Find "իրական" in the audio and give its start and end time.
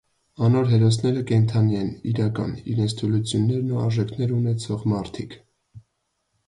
2.13-2.57